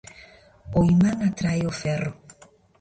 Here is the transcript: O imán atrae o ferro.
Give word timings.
O 0.77 0.79
imán 0.93 1.17
atrae 1.29 1.63
o 1.71 1.73
ferro. 1.81 2.13